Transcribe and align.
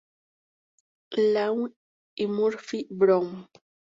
Law" 1.15 1.69
y 2.15 2.25
"Murphy 2.25 2.87
Brown". 2.89 3.47